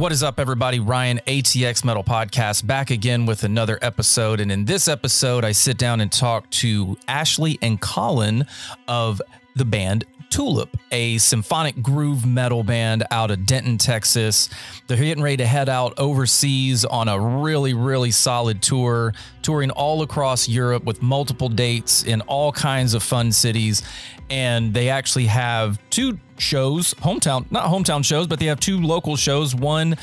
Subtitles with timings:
[0.00, 0.80] What is up, everybody?
[0.80, 4.40] Ryan, ATX Metal Podcast, back again with another episode.
[4.40, 8.46] And in this episode, I sit down and talk to Ashleigh and Colin
[8.88, 9.20] of
[9.56, 14.48] the band Tulip, a symphonic groove metal band out of Denton, Texas.
[14.86, 20.02] They're getting ready to head out overseas on a really, really solid tour, touring all
[20.02, 23.82] across Europe with multiple dates in all kinds of fun cities.
[24.30, 29.16] And they actually have two shows, hometown, not hometown shows, but they have two local
[29.16, 29.54] shows.
[29.54, 29.96] One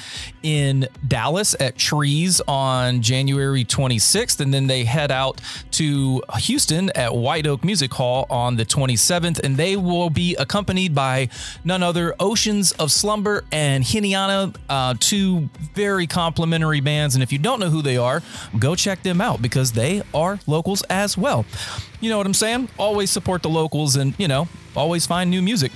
[0.44, 5.42] in Dallas at Trees on January 26th, and then they head out
[5.72, 10.94] to Houston at White Oak Music Hall on the 27th, and they will be accompanied
[10.94, 11.30] by
[11.64, 17.16] none other Oceans of Slumber and Hinayana, uh, two very complimentary bands.
[17.16, 18.22] And if you don't know who they are,
[18.60, 21.46] go check them out because they are locals as well.
[22.00, 22.70] You know what I'm saying?
[22.78, 25.72] Always support the locals and, you know, always find new music.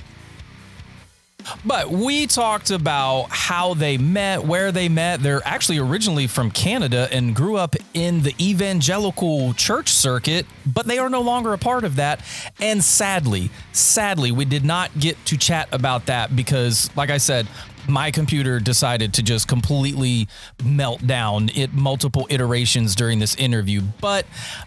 [1.64, 5.22] But we talked about how they met, where they met.
[5.22, 10.98] They're actually originally from Canada and grew up in the evangelical church circuit, but they
[10.98, 12.24] are no longer a part of that.
[12.60, 17.46] And sadly, sadly, we did not get to chat about that because, like I said,
[17.88, 20.28] my computer decided to just completely
[20.64, 24.26] melt down it multiple iterations during this interview but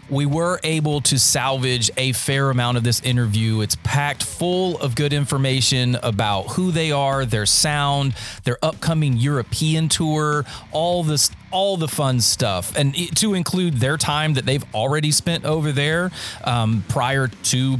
[0.09, 4.95] we were able to salvage a fair amount of this interview it's packed full of
[4.95, 11.77] good information about who they are their sound their upcoming european tour all this all
[11.77, 16.11] the fun stuff and to include their time that they've already spent over there
[16.43, 17.77] um, prior to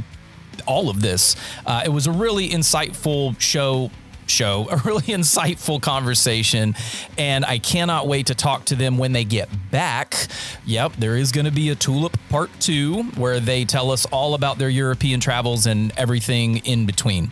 [0.66, 1.36] all of this.
[1.66, 3.90] Uh, it was a really insightful show
[4.26, 6.74] show, a really insightful conversation.
[7.18, 10.14] And I cannot wait to talk to them when they get back.
[10.64, 14.34] Yep, there is going to be a Tulip part two where they tell us all
[14.34, 17.30] about their European travels and everything in between.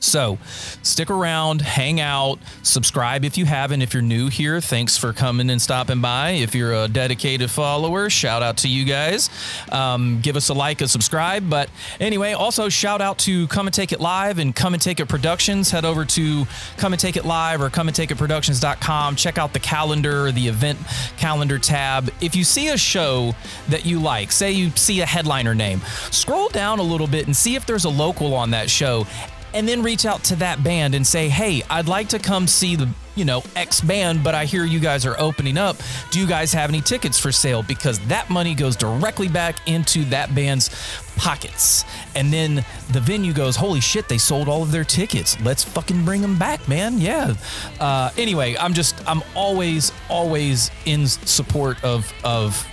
[0.00, 0.38] So
[0.82, 3.82] stick around, hang out, subscribe if you haven't.
[3.82, 6.30] If you're new here, thanks for coming and stopping by.
[6.30, 9.28] If you're a dedicated follower, shout out to you guys.
[9.70, 11.48] Um, give us a like, a subscribe.
[11.50, 11.68] But
[12.00, 15.06] anyway, also shout out to Come and Take It Live and Come and Take It
[15.06, 15.70] Productions.
[15.70, 16.46] Head over to
[16.78, 19.16] Come and Take It Live or Come and Take It Productions.com.
[19.16, 20.78] Check out the calendar, the event
[21.18, 22.10] calendar tab.
[22.22, 23.34] If you see a show
[23.68, 27.36] that you like, say you see a headliner name, scroll down a little bit and
[27.36, 29.06] see if there's a local on that show
[29.54, 32.76] and then reach out to that band and say, "Hey, I'd like to come see
[32.76, 35.76] the, you know, X band, but I hear you guys are opening up.
[36.10, 40.04] Do you guys have any tickets for sale because that money goes directly back into
[40.06, 40.70] that band's
[41.16, 41.84] pockets."
[42.14, 45.36] And then the venue goes, "Holy shit, they sold all of their tickets.
[45.40, 47.34] Let's fucking bring them back, man." Yeah.
[47.78, 52.66] Uh, anyway, I'm just I'm always always in support of of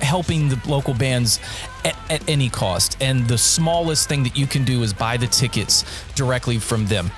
[0.00, 1.40] helping the local bands
[1.84, 2.96] at, at, any cost.
[3.00, 5.84] And the smallest thing that you can do is buy the tickets
[6.14, 7.10] directly from them.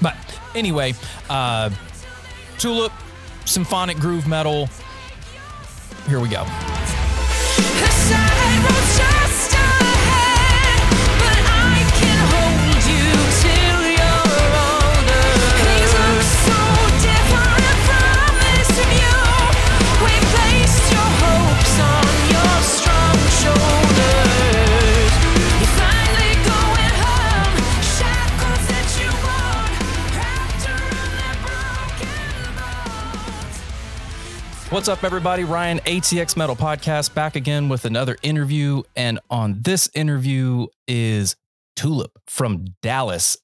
[0.00, 0.16] But
[0.54, 0.94] anyway,
[1.28, 1.70] uh,
[2.58, 2.92] Tulip,
[3.44, 4.68] symphonic groove metal.
[6.06, 6.46] Here we go.
[34.78, 35.42] What's up, everybody?
[35.42, 38.84] Ryan, ATX Metal Podcast, back again with another interview.
[38.94, 41.34] And on this interview is
[41.74, 43.36] Tulip from Dallas.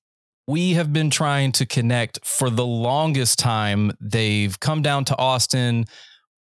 [0.47, 3.91] We have been trying to connect for the longest time.
[4.01, 5.87] They've come down to Austin.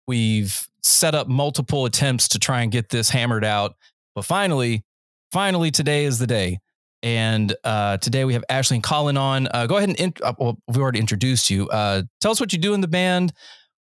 [0.06, 3.74] We've set up multiple attempts to try and get this hammered out.
[4.14, 4.84] But finally,
[5.32, 6.60] finally, today is the day.
[7.02, 9.48] And uh, today we have Ashleigh and Colin on.
[9.52, 11.68] Uh, go ahead and, uh, well, we've already introduced you.
[11.68, 13.32] Uh, tell us what you do in the band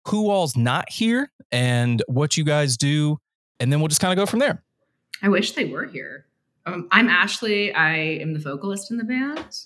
[0.06, 3.18] who all's not here and what you guys do,
[3.60, 4.62] and then we'll just kind of go from there.
[5.22, 6.26] I wish they were here.
[6.66, 7.74] Um, I'm Ashleigh.
[7.74, 9.56] I am the vocalist in the band.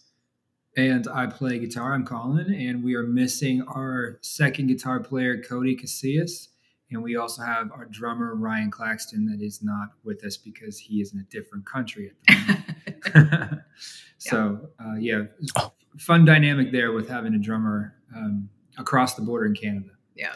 [0.76, 1.94] And I play guitar.
[1.94, 6.48] I'm Colin, and we are missing our second guitar player, Cody Casillas.
[6.92, 11.00] And we also have our drummer, Ryan Claxton, that is not with us because he
[11.00, 13.60] is in a different country at the moment.
[14.18, 15.24] so, uh, yeah,
[15.56, 15.72] oh.
[15.98, 19.90] fun dynamic there with having a drummer um, across the border in Canada.
[20.20, 20.34] Yeah.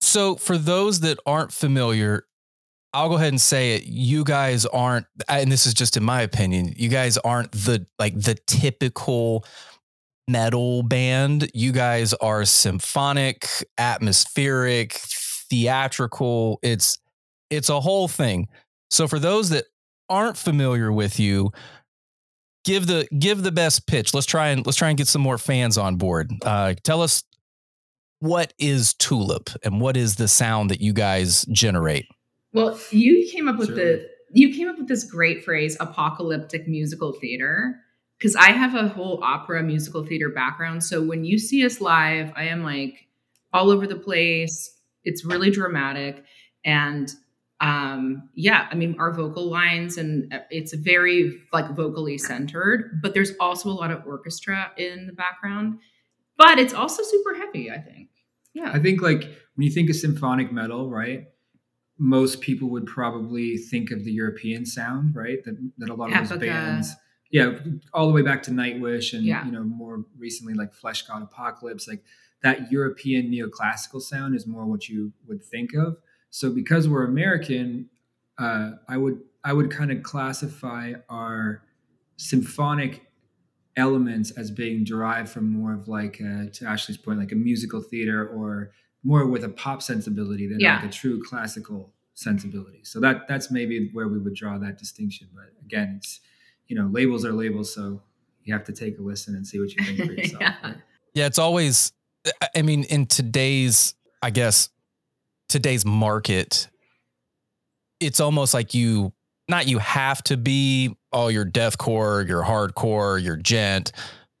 [0.00, 2.24] So for those that aren't familiar,
[2.92, 3.84] I'll go ahead and say it.
[3.84, 8.18] You guys aren't, and this is just in my opinion, you guys aren't the like
[8.18, 9.44] the typical
[10.28, 11.50] metal band.
[11.54, 13.48] You guys are symphonic,
[13.78, 14.92] atmospheric,
[15.50, 16.60] theatrical.
[16.62, 16.98] It's
[17.50, 18.48] it's a whole thing.
[18.90, 19.64] So for those that
[20.08, 21.50] aren't familiar with you,
[22.64, 24.14] give the give the best pitch.
[24.14, 26.32] Let's try and let's try and get some more fans on board.
[26.42, 27.24] Uh, tell us
[28.24, 32.06] what is Tulip and what is the sound that you guys generate?
[32.54, 33.76] Well, you came up with Sure.
[33.76, 37.76] the you came up with this great phrase, apocalyptic musical theater.
[38.18, 40.82] Because I have a whole opera musical theater background.
[40.82, 43.06] So when you see us live, I am like
[43.52, 44.74] all over the place.
[45.04, 46.24] It's really dramatic.
[46.64, 47.12] And
[47.60, 53.14] um yeah i mean our vocal lines and uh, it's very like vocally centered but
[53.14, 55.78] there's also a lot of orchestra in the background
[56.36, 58.08] but it's also super heavy i think
[58.54, 59.22] yeah I think like
[59.54, 61.26] when you think of symphonic metal, right?
[61.98, 65.38] Most people would probably think of the European sound, right?
[65.44, 66.92] That that a lot of those bands,
[67.30, 67.58] yeah,
[67.92, 69.44] all the way back to Nightwish, and Yeah.
[69.46, 72.02] you know more recently like Fleshgod Apocalypse, like
[72.42, 75.96] that European neoclassical sound is more what you would think of.
[76.30, 77.88] So because we're American,
[78.38, 81.62] uh, I would I would kind of classify our
[82.16, 83.02] symphonic
[83.76, 87.80] elements as being derived from more of like uh to Ashleigh's point, like a musical
[87.80, 88.70] theater or
[89.02, 90.76] more with a pop sensibility than Yeah.
[90.76, 92.80] like a true classical sensibility.
[92.84, 95.28] So that that's maybe where we would draw that distinction.
[95.34, 96.20] But again, it's
[96.68, 98.02] you know labels are labels, so
[98.44, 100.40] you have to take a listen and see what you think for yourself.
[100.42, 100.54] Yeah.
[100.62, 100.76] right?
[101.14, 101.92] Yeah, it's always,
[102.42, 104.68] I- I mean, in today's, I guess,
[105.48, 106.68] today's market,
[108.00, 109.12] it's almost like you,
[109.48, 113.92] not you have to be, all your deathcore, your hardcore, your djent,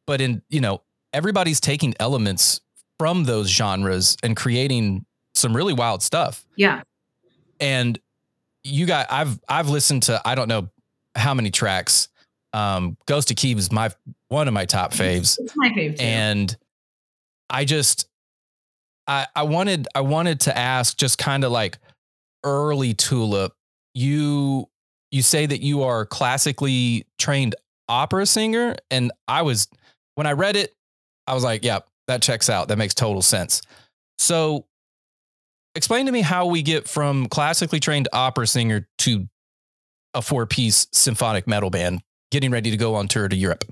[0.06, 2.60] but in, you know, everybody's taking elements
[2.98, 5.04] from those genres and creating
[5.34, 6.44] some really wild stuff.
[6.56, 6.82] yeah
[7.60, 7.98] And
[8.62, 10.68] you got, I've, I've listened to, I don't know
[11.14, 12.08] how many tracks.
[12.52, 13.90] Um, Ghost of Kiev is my,
[14.28, 16.04] one of my top faves it's my favorite too.
[16.04, 16.56] and
[17.48, 18.08] i just
[19.06, 21.78] i i wanted i wanted to ask just kind of like
[22.42, 23.52] early tulip
[23.94, 24.68] you
[25.14, 27.54] you say that you are classically trained
[27.88, 29.68] opera singer and i was
[30.16, 30.74] when i read it
[31.26, 31.78] i was like yeah
[32.08, 33.62] that checks out that makes total sense
[34.18, 34.66] so
[35.74, 39.28] explain to me how we get from classically trained opera singer to
[40.14, 43.64] a four piece symphonic metal band getting ready to go on tour to europe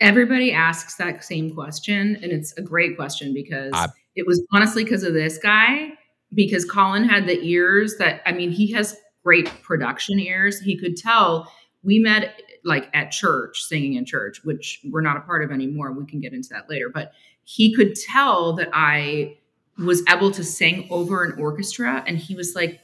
[0.00, 4.84] Everybody asks that same question, and it's a great question because I- it was honestly
[4.84, 5.92] because of this guy.
[6.32, 8.94] Because Colin had the ears that I mean, he has
[9.28, 10.58] great production ears.
[10.58, 11.52] He could tell
[11.82, 15.92] we met like at church, singing in church, which we're not a part of anymore.
[15.92, 17.12] We can get into that later, but
[17.44, 19.36] he could tell that I
[19.76, 22.80] was able to sing over an orchestra, and he was like,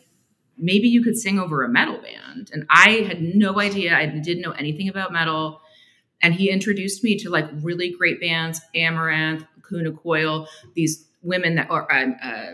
[0.58, 2.50] maybe you could sing over a metal band.
[2.52, 3.96] And I had no idea.
[3.96, 5.62] I didn't know anything about metal.
[6.20, 11.70] And he introduced me to like really great bands, Amaranthe, Lacuna Coil, these women that
[11.70, 12.52] are, um, uh,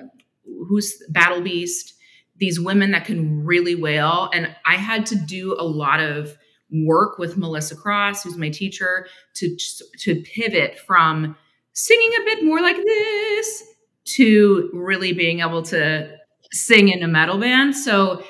[0.68, 1.94] who's Battle Beast,
[2.40, 4.30] these women that can really wail.
[4.32, 6.36] And I had to do a lot of
[6.72, 9.56] work with Melissa Cross, who's my teacher, to
[10.00, 11.36] to pivot from
[11.72, 13.64] singing a bit more like this
[14.04, 16.16] to really being able to
[16.52, 17.76] sing in a metal band.
[17.76, 18.24] So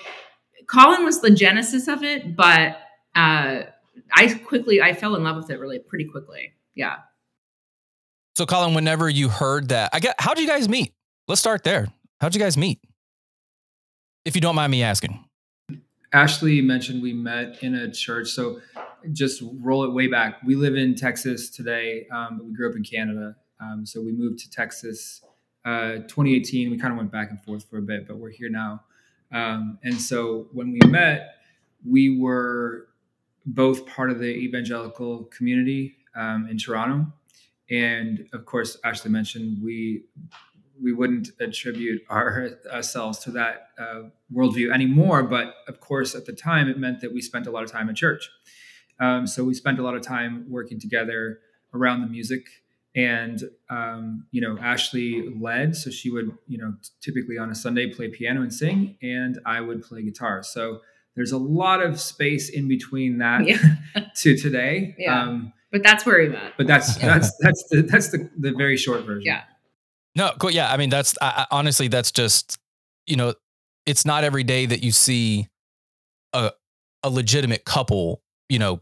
[0.67, 2.77] Colin was the genesis of it, but
[3.15, 3.63] uh,
[4.13, 6.53] I quickly I fell in love with it really pretty quickly.
[6.75, 6.97] Yeah.
[8.37, 10.95] So, Colin, whenever you heard that, I get how'd you guys meet?
[11.29, 11.89] Let's start there.
[12.21, 12.81] How'd you guys meet?
[14.25, 15.25] If you don't mind me asking.
[16.13, 18.29] Ashleigh mentioned we met in a church.
[18.29, 18.61] So
[19.13, 20.43] just roll it way back.
[20.43, 23.37] We live in Texas today, um, but we grew up in Canada.
[23.61, 25.23] Um, so we moved to Texas
[25.65, 26.71] uh, 2018.
[26.71, 28.83] We kind of went back and forth for a bit, but we're here now.
[29.33, 31.37] Um, and so when we met,
[31.89, 32.89] we were
[33.47, 37.07] both part of the evangelical community um, in Toronto.
[37.71, 40.05] And of course, Ashleigh mentioned we
[40.83, 44.03] we wouldn't attribute our, ourselves to that uh,
[44.35, 45.23] worldview anymore.
[45.23, 47.89] But of course, at the time, it meant that we spent a lot of time
[47.89, 48.29] in church.
[48.99, 51.39] Um, so we spent a lot of time working together
[51.75, 52.47] around the music.
[52.97, 57.87] And um, you know, Ashleigh led, so she would, you know, typically on a Sunday
[57.95, 60.43] play piano and sing, and I would play guitar.
[60.43, 60.81] So
[61.15, 63.59] there's a lot of space in between that Yeah.
[64.17, 64.97] to today.
[64.99, 65.23] Yeah.
[65.23, 66.55] Um, But that's where we met.
[66.57, 69.23] but that's that's that's the that's the, the very short version.
[69.25, 69.43] Yeah.
[70.17, 70.51] No, cool.
[70.51, 72.59] Yeah, I mean that's I, I, honestly that's just
[73.07, 73.35] you know
[73.87, 75.49] it's not every day that you see
[76.33, 76.53] a
[77.03, 78.81] a legitimate couple you know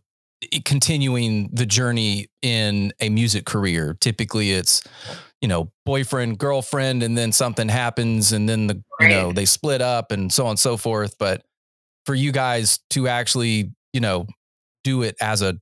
[0.64, 3.96] continuing the journey in a music career.
[4.00, 4.82] Typically, it's
[5.40, 9.82] you know boyfriend girlfriend, and then something happens, and then the you know they split
[9.82, 11.16] up, and so on and so forth.
[11.18, 11.42] But
[12.06, 14.26] for you guys to actually you know
[14.84, 15.58] do it as a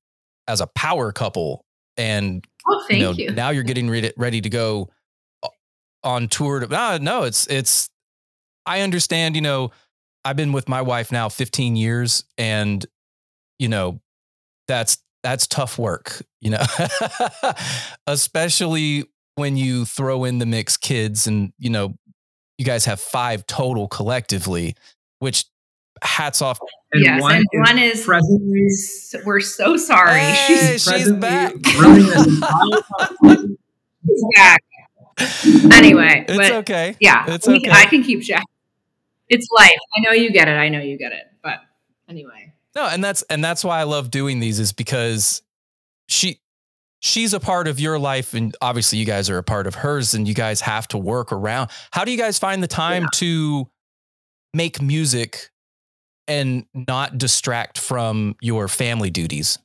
[0.47, 1.65] as a power couple
[1.97, 3.29] and Oh, thank you you.
[3.31, 4.91] know, now you're getting ready, ready to go
[6.03, 6.61] on tour.
[6.61, 7.89] To, no, no, it's it's.
[8.65, 9.37] I understand.
[9.37, 9.71] You know,
[10.25, 12.85] I've been with my wife now 15 years, and
[13.59, 14.01] you know,
[14.69, 16.23] that's that's tough work.
[16.41, 16.65] You know,
[18.07, 19.05] especially
[19.37, 21.95] when you throw in the mix kids and you know
[22.59, 24.75] you guys have five total collectively,
[25.19, 25.45] which
[26.03, 26.59] hats off.
[26.93, 28.69] And yes, one and is one is presently.
[29.25, 30.21] We're so sorry.
[30.21, 31.55] Hey, she's, she's back.
[31.65, 32.41] she's
[34.35, 34.63] back.
[35.19, 36.97] Anyway, it's but, okay.
[37.01, 37.71] Yeah, it's okay.
[37.71, 38.45] I can keep track.
[39.29, 39.79] It's life.
[39.97, 40.53] I know you get it.
[40.53, 41.25] I know you get it.
[41.43, 41.61] But
[42.09, 42.53] anyway.
[42.75, 45.43] No, and that's and that's why I love doing these is because
[46.09, 46.41] she
[47.01, 50.15] she's a part of your life and obviously you guys are a part of hers
[50.15, 51.71] and you guys have to work around.
[51.93, 53.09] How do you guys find the time yeah.
[53.15, 53.71] to
[54.53, 55.51] make music
[56.27, 59.59] and not distract from your family duties?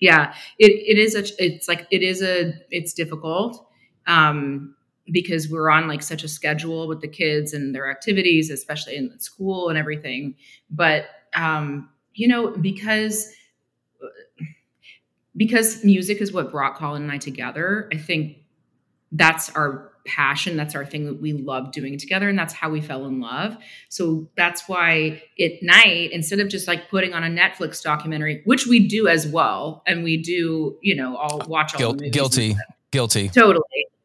[0.00, 3.66] Yeah, it, it is a, it's like, it is a, it's difficult.
[4.06, 4.74] Um,
[5.10, 9.18] because we're on like such a schedule with the kids and their activities, especially in
[9.18, 10.34] school and everything.
[10.70, 13.32] But um, you know, because
[15.36, 18.38] because music is what brought Colin and I together, I think
[19.12, 20.56] that's our passion.
[20.56, 22.28] That's our thing that we love doing together.
[22.28, 23.56] And that's how we fell in love.
[23.88, 28.66] So that's why at night, instead of just like putting on a Netflix documentary, which
[28.66, 32.56] we do as well, and we do, you know, I'll watch all Guilt, Guilty.
[32.90, 33.28] Guilty.
[33.28, 33.64] Totally.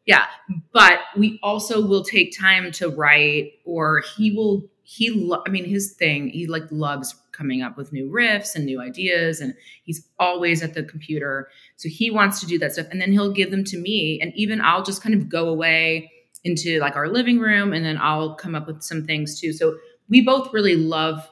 [0.10, 0.26] Yeah.
[0.74, 5.66] But we also will take time to write or he will he lo- I mean
[5.66, 10.04] his thing, he like loves coming up with new riffs and new ideas and he's
[10.18, 11.48] always at the computer
[11.78, 14.34] so he wants to do that stuff and then he'll give them to me and
[14.36, 16.12] even i'll just kind of go away
[16.44, 19.78] into like our living room and then i'll come up with some things too so
[20.10, 21.30] we both really love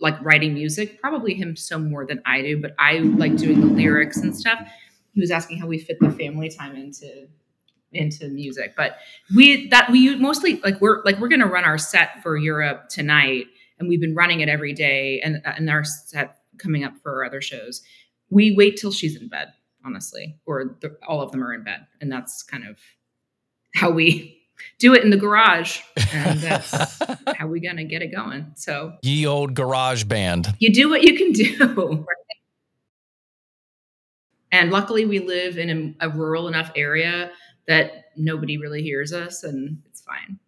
[0.00, 3.68] like writing music probably him so more than i do but i like doing the
[3.68, 4.58] lyrics and stuff
[5.12, 7.28] he was asking how we fit the family time into
[7.94, 8.96] into music but
[9.34, 13.46] we that we mostly like we're like we're gonna run our set for europe tonight
[13.78, 17.16] and we've been running it every day and uh, and our set coming up for
[17.16, 17.82] our other shows.
[18.30, 19.52] We wait till she's in bed
[19.84, 22.78] honestly or the, all of them are in bed and that's kind of
[23.74, 24.40] how we
[24.78, 25.80] do it in the garage
[26.12, 26.70] and that's
[27.36, 28.94] how we gonna get it going so.
[29.02, 30.54] Ye old garage band.
[30.58, 32.06] You do what you can do.
[34.50, 37.32] And luckily we live in a, a rural enough area
[37.66, 40.38] that nobody really hears us and it's fine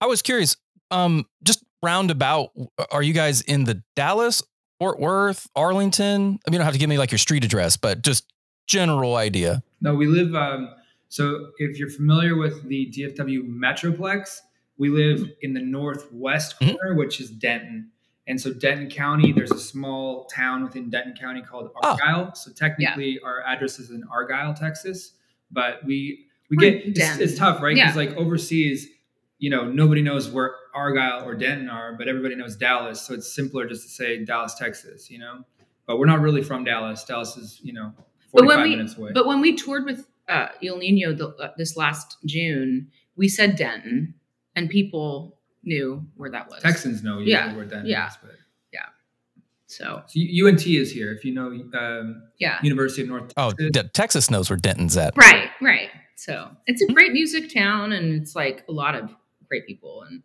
[0.00, 0.56] i was curious
[0.90, 2.50] um just roundabout
[2.90, 4.42] are you guys in the Dallas,
[4.78, 6.12] Fort Worth, Arlington?
[6.12, 8.32] I mean, you don't have to give me like your street address, but just
[8.66, 9.62] general idea.
[9.80, 10.34] No, we live.
[10.34, 10.70] Um,
[11.08, 14.40] so if you're familiar with the DFW Metroplex,
[14.78, 16.72] we live in the northwest mm-hmm.
[16.72, 16.98] corner, mm-hmm.
[16.98, 17.90] which is Denton.
[18.26, 21.92] And so Denton County, there's a small town within Denton County called ah.
[21.92, 22.28] Argyle.
[22.30, 22.34] Oh.
[22.34, 23.26] So technically, yeah.
[23.26, 25.12] our address is in Argyle, Texas.
[25.50, 27.74] But we we get it's, it's, tough, right?
[27.74, 28.02] Because yeah.
[28.02, 28.88] like overseas,
[29.38, 33.00] you know, nobody knows where Argyle or Denton are, but everybody knows Dallas.
[33.00, 35.44] So it's simpler just to say Dallas, Texas, you know?
[35.86, 37.04] But we're not really from Dallas.
[37.04, 37.92] Dallas is, you know,
[38.30, 39.10] 45 we, minutes away.
[39.12, 43.56] But when we toured with uh, Ill Niño the, uh, this last June, we said
[43.56, 44.14] Denton
[44.54, 46.62] and people knew where that was.
[46.62, 48.08] Texans know, yeah, where Denton yeah.
[48.08, 48.14] is.
[48.22, 48.32] But.
[48.72, 48.80] Yeah.
[49.66, 50.02] So.
[50.06, 51.12] so UNT is here.
[51.12, 53.32] If you know, um, yeah, University of North.
[53.36, 53.70] Oh, Texas.
[53.76, 55.16] Oh, Texas knows where Denton's at.
[55.16, 55.90] Right, right.
[56.20, 59.10] So it's a great music town, and it's like a lot of
[59.48, 60.22] great people and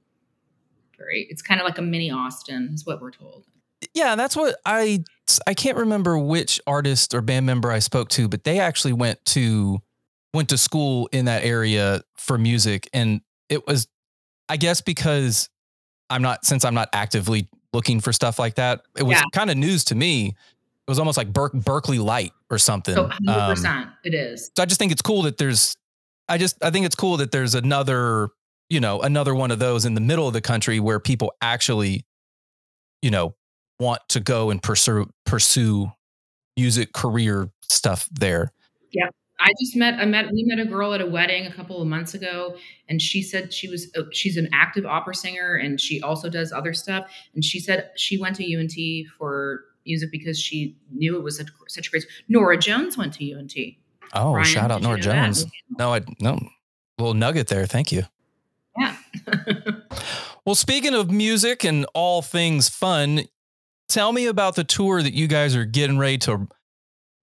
[0.97, 3.45] very it's kind of like a mini Austin is what we're told.
[3.93, 5.05] Yeah, that's what I
[5.47, 9.23] I can't remember which artist or band member I spoke to, but they actually went
[9.27, 9.79] to
[10.33, 13.87] went to school in that area for music and it was
[14.49, 15.49] I guess because
[16.09, 19.23] I'm not since I'm not actively looking for stuff like that, it was yeah.
[19.33, 20.27] kind of news to me.
[20.27, 22.95] It was almost like Ber- Berklee Light or something.
[22.97, 23.65] Oh, 100%.
[23.65, 24.51] Um, it is.
[24.55, 25.75] So I just think it's cool that there's
[26.27, 28.29] I just I think it's cool that there's another
[28.69, 32.05] you know, another one of those in the middle of the country where people actually,
[33.01, 33.35] you know,
[33.79, 35.91] want to go and pursue pursue
[36.57, 38.51] music career stuff there.
[38.91, 39.09] Yeah.
[39.39, 41.87] I just met I met we met a girl at a wedding a couple of
[41.87, 42.55] months ago
[42.87, 46.53] and she said she was uh, she's an active opera singer and she also does
[46.53, 48.73] other stuff and she said she went to UNT
[49.17, 53.33] for music because she knew it was such, such a great Norah Jones went to
[53.33, 53.53] UNT.
[54.13, 55.45] Oh, Brian, shout out Norah Jones.
[55.45, 55.51] That?
[55.77, 56.39] No, I no
[56.97, 57.65] little nugget there.
[57.65, 58.03] Thank you.
[58.77, 58.95] Yeah.
[60.45, 63.21] well, speaking of music and all things fun,
[63.89, 66.47] tell me about the tour that you guys are getting ready to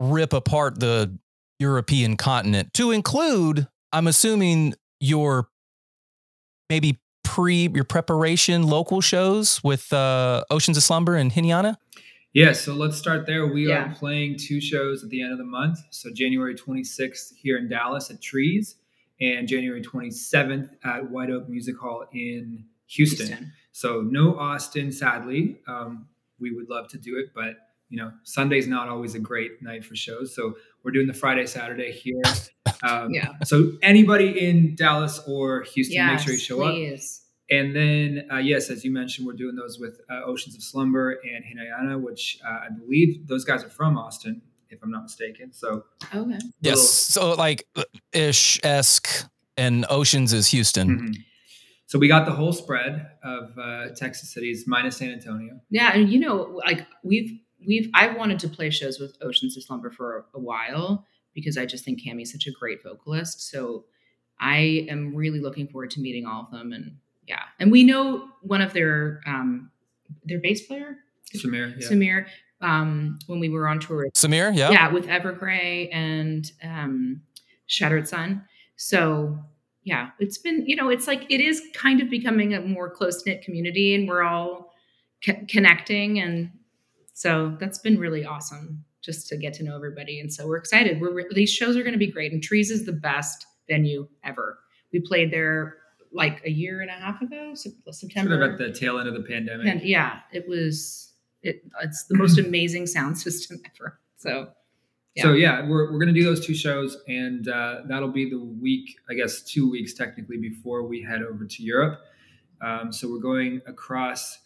[0.00, 1.16] rip apart the
[1.58, 5.48] European continent to include, I'm assuming, your
[6.70, 11.78] maybe pre your preparation local shows with uh, Oceans of Slumber and Hinayana?
[12.34, 13.46] Yeah, so let's start there.
[13.46, 13.90] We yeah.
[13.90, 15.78] are playing two shows at the end of the month.
[15.90, 18.76] So January 26th here in Dallas at Trees,
[19.20, 23.26] and January 27th at White Oak Music Hall in Houston.
[23.26, 23.52] Houston.
[23.72, 25.60] So no Austin, sadly.
[25.66, 26.08] Um,
[26.40, 27.56] we would love to do it, but
[27.88, 30.34] you know Sunday's not always a great night for shows.
[30.34, 32.22] So we're doing the Friday, Saturday here.
[32.82, 33.28] Um, Yeah.
[33.44, 36.74] So anybody in Dallas or Houston, Yes, make sure you show up.
[37.52, 37.58] Please.
[37.58, 41.18] And then, uh, yes, as you mentioned, we're doing those with uh, Oceans of Slumber
[41.24, 45.52] and Hinayana, which uh, I believe those guys are from Austin, if I'm not mistaken.
[45.52, 46.38] So Okay.
[46.60, 46.76] Yes.
[46.76, 47.66] little- So like
[48.12, 50.88] ish esque and Oceans is Houston.
[51.00, 51.16] Mhm.
[51.86, 55.60] So we got the whole spread of uh, Texas cities minus San Antonio.
[55.68, 59.62] Yeah, and you know, like we've we've I've wanted to play shows with Oceans of
[59.62, 63.50] Slumber for a while because I just think Cammie's such a great vocalist.
[63.50, 63.84] So
[64.40, 67.42] I am really looking forward to meeting all of them and yeah.
[67.58, 69.70] And we know one of their um
[70.24, 70.96] their bass player,
[71.34, 71.88] Semir, yeah.
[71.88, 72.26] Semir,
[72.60, 74.70] um, when we were on tour Semir, yeah.
[74.70, 77.22] yeah, with Evergrey and um,
[77.66, 78.44] Shattered Sun.
[78.76, 79.38] So
[79.84, 83.24] yeah, it's been you know it's like it is kind of becoming a more close
[83.26, 84.72] knit community, and we're all
[85.24, 86.50] co- connecting, and
[87.12, 90.20] so that's been really awesome just to get to know everybody.
[90.20, 91.00] And so we're excited.
[91.00, 94.08] We're re- these shows are going to be great, and Trees is the best venue
[94.24, 94.58] ever.
[94.92, 95.78] We played there
[96.12, 99.14] like a year and a half ago, Sep- Sort of at the tail end of
[99.14, 99.66] the pandemic.
[99.66, 101.64] And yeah, it was it.
[101.82, 103.98] It's the most amazing sound system ever.
[104.16, 104.50] So
[105.24, 108.96] So yeah, we're, we're gonna do those two shows, and uh, that'll be the week,
[109.10, 112.00] I guess, two weeks technically before we head over to Europe.
[112.62, 114.38] Um, so we're going across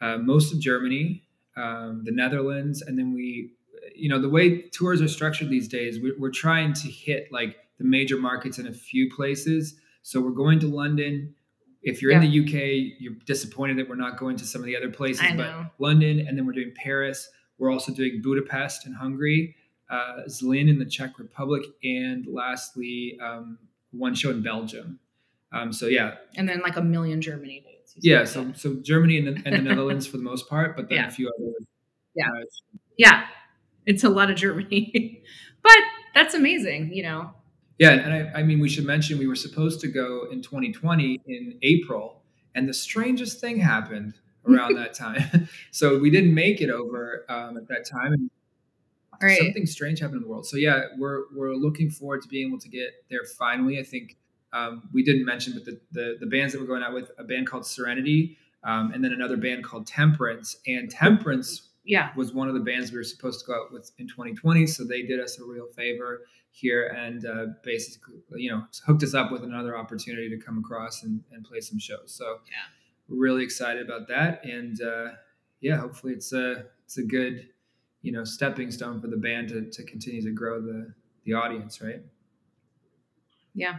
[0.00, 1.22] uh, most of Germany,
[1.56, 3.52] um, the Netherlands, and then we,
[3.94, 7.56] you know, the way tours are structured these days, we, we're trying to hit like
[7.78, 9.76] the major markets in a few places.
[10.02, 11.34] So we're going to London.
[11.82, 14.76] If you're in the UK, you're disappointed that we're not going to some of the
[14.76, 15.72] other places, but.
[15.78, 17.28] London, and then we're doing Paris.
[17.58, 19.56] We're also doing Budapest in Hungary
[19.90, 23.58] uh, Zlin in the Czech Republic, and lastly, um,
[23.90, 24.98] one show in Belgium.
[25.52, 27.94] Um, so yeah, and then like a million Germany dates.
[28.00, 28.24] yeah.
[28.24, 31.08] So so Germany and the, and the Netherlands for the most part, but then Yeah.
[31.08, 31.52] a few other.
[32.14, 32.26] Yeah.
[32.28, 32.44] uh,
[32.96, 33.26] yeah,
[33.84, 35.22] it's a lot of Germany,
[35.62, 35.76] but
[36.14, 36.94] that's amazing.
[36.94, 37.30] You know,
[37.82, 41.20] yeah, and I, I mean, we should mention we were supposed to go in 2020
[41.26, 42.22] in April,
[42.54, 44.14] and the strangest thing happened
[44.48, 45.48] around that time.
[45.72, 48.30] so we didn't make it over um, at that time, and
[49.20, 49.38] Right.
[49.38, 50.46] something strange happened in the world.
[50.46, 53.78] So yeah, we're we're looking forward to being able to get there finally.
[53.78, 54.16] I think
[54.52, 57.24] um, we didn't mention, but the, the the bands that we're going out with a
[57.24, 60.56] band called Serenity, um, and then another band called Temperance.
[60.66, 63.90] And Temperance yeah, was one of the bands we were supposed to go out with
[63.98, 64.66] in 2020.
[64.66, 66.22] So they did us a real favor
[66.54, 71.02] here and uh, basically, you know, hooked us up with another opportunity to come across
[71.02, 72.12] and, and play some shows.
[72.14, 72.52] So Yeah.
[73.08, 74.44] we're really excited about that.
[74.44, 75.08] And uh,
[75.60, 77.48] yeah, hopefully it's a it's a good,
[78.02, 80.92] you know, stepping stone for the band to, to continue to grow the
[81.24, 82.02] the audience, right?
[83.54, 83.78] yeah.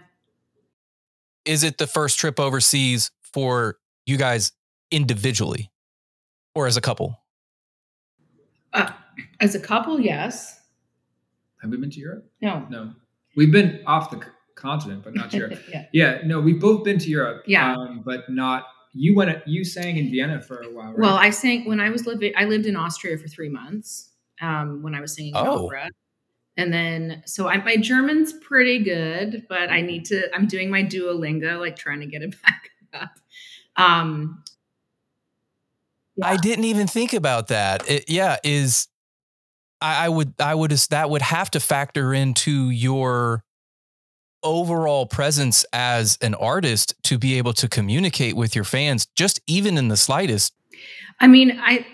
[1.45, 4.51] Is it the first trip overseas for you guys
[4.91, 5.71] individually
[6.55, 7.19] or as a couple?
[8.71, 8.91] Uh,
[9.39, 10.62] as a couple, yes.
[11.63, 12.30] Have we been to Europe?
[12.41, 12.67] No.
[12.69, 12.91] No,
[13.36, 14.21] we've been off the
[14.56, 15.58] continent, but not Europe.
[15.71, 15.86] yeah.
[15.93, 17.43] Yeah, no, we've both been to Europe.
[17.47, 17.73] Yeah.
[17.76, 18.65] um, but not.
[18.93, 19.47] You went.
[19.47, 20.99] You sang in Vienna for a while, right?
[20.99, 22.32] Well, I sang when I was living.
[22.38, 25.65] I lived in Austria for three months um, when I was singing Oh.
[25.65, 25.89] opera,
[26.58, 30.32] and then so I, my German's pretty good, but I need to.
[30.36, 33.10] I'm doing my Duolingo, like trying to get it back up.
[33.84, 34.43] Um,
[36.15, 36.28] Yeah.
[36.28, 37.89] I didn't even think about that.
[37.89, 38.88] It, yeah, is
[39.84, 43.43] I, I would I would that would have to factor into your
[44.41, 49.78] overall presence as an artist to be able to communicate with your fans, just even
[49.78, 50.54] in the slightest.
[51.19, 51.86] I mean, I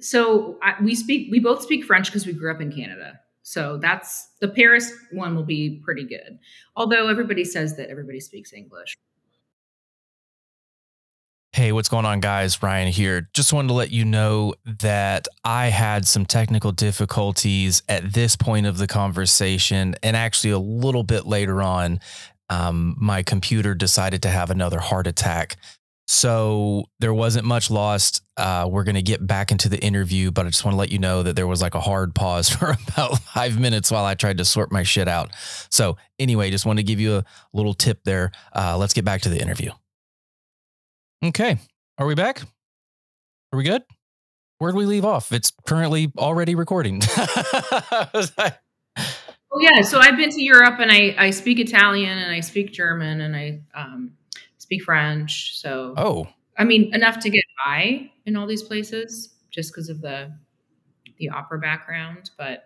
[0.00, 1.28] so I, we speak.
[1.30, 3.18] We both speak French because we grew up in Canada.
[3.42, 6.38] So that's the Paris one will be pretty good.
[6.76, 8.96] Although everybody says that everybody speaks English.
[11.54, 12.62] Hey, what's going on, guys?
[12.62, 13.28] Ryan here.
[13.34, 18.64] Just wanted to let you know that I had some technical difficulties at this point
[18.64, 22.00] of the conversation, and actually a little bit later on,
[22.48, 25.56] um, my computer decided to have another heart attack.
[26.06, 28.22] So there wasn't much lost.
[28.38, 30.90] Uh, we're going to get back into the interview, but I just want to let
[30.90, 34.14] you know that there was like a hard pause for about five minutes while I
[34.14, 35.32] tried to sort my shit out.
[35.68, 38.32] So, anyway, just want to give you a little tip there.
[38.56, 39.72] Uh, let's get back to the interview.
[41.22, 41.58] Okay.
[41.98, 42.42] Are we back?
[43.52, 43.82] Are we good?
[44.58, 45.30] Where'd we leave off?
[45.30, 47.02] It's currently already recording.
[49.54, 52.72] Oh yeah, so I've been to Europe and I I speak Italian and I speak
[52.72, 54.12] German and I um,
[54.56, 55.58] speak French.
[55.58, 60.00] So oh, I mean enough to get by in all these places just because of
[60.00, 60.32] the
[61.18, 62.30] the opera background.
[62.38, 62.64] But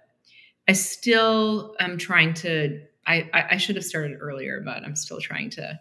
[0.68, 2.82] I still am trying to.
[3.04, 5.80] I, I I should have started earlier, but I'm still trying to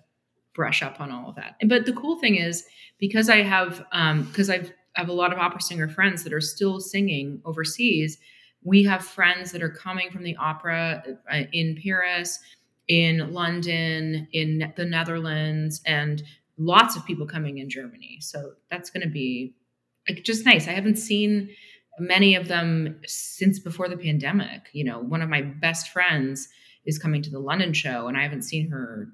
[0.56, 1.56] brush up on all of that.
[1.68, 2.66] But the cool thing is
[2.98, 6.34] because I have um because I've I have a lot of opera singer friends that
[6.34, 8.18] are still singing overseas.
[8.64, 12.40] We have friends that are coming from the opera uh, in Paris
[12.88, 16.24] in London, in the Netherlands, and
[16.58, 18.20] lots of people coming in Germany.
[18.22, 19.56] So that's going to be
[20.24, 20.68] just nice.
[20.68, 21.50] I haven't seen
[22.00, 24.70] many of them since before the pandemic.
[24.74, 26.48] You know, one of my best friends
[26.86, 29.10] is coming to the London show, and I haven't seen her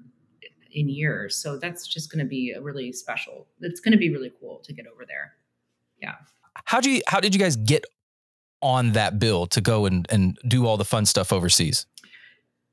[0.72, 1.36] in years.
[1.36, 3.46] So that's just going to be a really special.
[3.60, 5.34] It's going to be really cool to get over there.
[6.00, 6.14] Yeah.
[6.64, 7.02] How do you?
[7.06, 7.84] How did you guys get
[8.60, 11.86] on that bill to go and and do all the fun stuff overseas?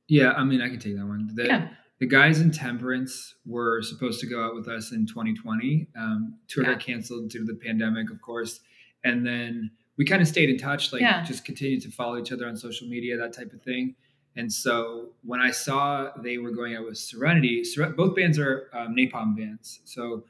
[0.08, 1.30] Yeah, I mean, I can take that one.
[1.36, 1.68] The, Yeah.
[2.00, 5.88] the guys in Temperance were supposed to go out with us in 2020.
[5.96, 6.72] Um, tour Yeah.
[6.74, 8.60] got canceled due to the pandemic, of course.
[9.04, 11.24] And then we kind of stayed in touch, like Yeah.
[11.24, 13.96] just continued to follow each other on social media, that type of thing.
[14.39, 18.69] And so when I saw they were going out with Serenity, Seren- both bands are
[18.73, 19.67] um, Napalm bands.
[19.86, 20.23] So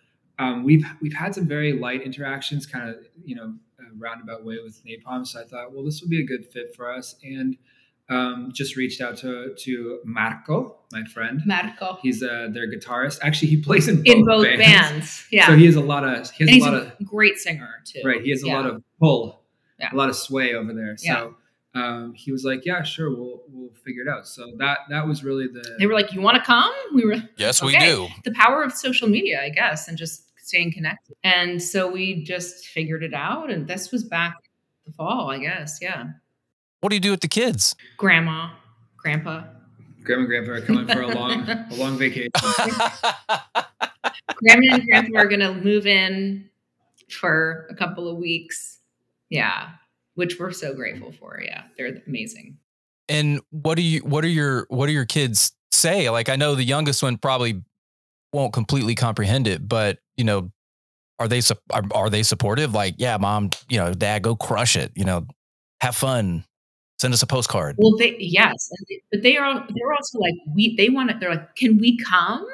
[0.43, 2.95] um, we've we've had some very light interactions, kind of
[3.29, 3.47] you know
[3.79, 5.25] a roundabout way with Napalm.
[5.27, 7.57] So I thought, well, this would be a good fit for us, and
[8.09, 11.41] um, just reached out to to Marco, my friend.
[11.45, 11.97] Marco.
[12.01, 13.19] He's uh, their guitarist.
[13.21, 14.59] Actually, he plays in both, in both bands.
[14.65, 15.25] bands.
[15.31, 15.47] Yeah.
[15.47, 17.69] So he has a lot of he has he's a lot a of great singer
[17.85, 18.01] too.
[18.03, 18.21] right.
[18.23, 18.55] He has a Yeah.
[18.57, 19.43] lot of pull,
[19.79, 19.89] Yeah.
[19.93, 20.95] a lot of sway over there.
[21.03, 21.29] Yeah.
[21.75, 25.07] So um, he was like, "Yeah, sure, we'll we'll figure it out." So that that
[25.07, 28.07] was really the They were like, "You want to come?" We were Yes, we do.
[28.23, 31.15] the power of social media, I guess, and just staying connected.
[31.23, 34.33] And so we just figured it out, and this was back
[34.85, 35.77] the fall, I guess.
[35.81, 36.05] Yeah,
[36.81, 37.75] What do you do with the kids?
[37.97, 38.49] grandma,
[38.97, 39.43] grandpa,
[40.03, 42.31] grandma and grandpa are coming for a long a long vacation.
[44.37, 46.49] grandma and grandpa are gonna move in
[47.09, 48.79] for a couple of weeks.
[49.29, 49.69] Yeah,
[50.19, 51.41] which we're so grateful for.
[51.43, 52.57] Yeah, they're amazing.
[53.07, 54.01] and what do you?
[54.01, 54.67] What are your?
[54.69, 56.09] What do your kids say?
[56.11, 57.63] Like I know the youngest one probably
[58.33, 60.51] won't completely comprehend it, but you know,
[61.17, 62.73] are they are, are they supportive?
[62.73, 64.91] Like, yeah, mom, you know, dad, go crush it.
[64.95, 65.25] You know,
[65.81, 66.43] have fun.
[66.99, 67.75] Send us a postcard.
[67.79, 68.69] Well, they yes,
[69.11, 71.17] but they are they're also like we they want to.
[71.17, 72.45] They're like, can we come?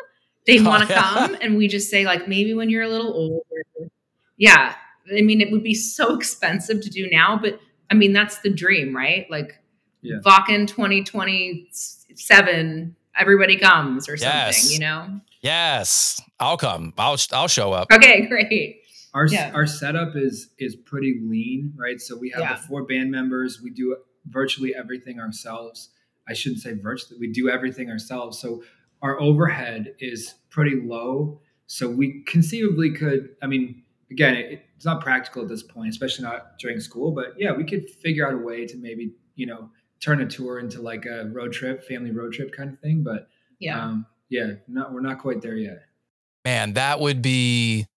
[0.48, 1.02] They Oh, want to yeah.
[1.02, 3.90] come, and we just say like maybe when you're a little older.
[4.38, 4.76] Yeah,
[5.12, 7.60] I mean it would be so expensive to do now, but
[7.92, 9.28] I mean that's the dream, right?
[9.30, 9.60] Like
[10.02, 10.20] Yeah.
[10.26, 14.74] Wacken 2027, everybody comes or something, Yes.
[14.74, 15.20] you know?
[15.42, 16.94] Yes, I'll come.
[16.98, 17.92] I'll I'll show up.
[17.92, 18.82] Okay, great.
[19.14, 19.52] Our Yeah.
[19.54, 22.02] our setup is is pretty lean, right?
[22.02, 22.56] So we have Yeah.
[22.56, 23.62] the four band members.
[23.62, 23.96] We do
[24.28, 25.90] virtually everything ourselves.
[26.28, 27.20] I shouldn't say virtually.
[27.20, 28.40] We do everything ourselves.
[28.40, 28.64] So
[29.04, 31.40] our overhead is pretty low.
[31.68, 33.36] So we conceivably could.
[33.44, 37.12] I mean, again, it, it's not practical at this point, especially not during school.
[37.12, 39.70] But yeah, we could figure out a way to maybe you know
[40.04, 43.04] turn a tour into like a road trip, family road trip kind of thing.
[43.04, 43.28] But
[43.60, 43.82] Yeah.
[43.84, 45.84] um, yeah, not we're not quite there yet.
[46.44, 47.88] Man, that would be.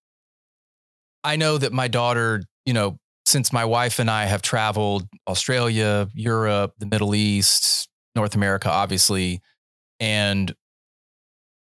[1.24, 6.08] I know that my daughter, you know, since my wife and I have traveled Australia,
[6.14, 9.42] Europe, the Middle East, North America, obviously,
[10.00, 10.54] and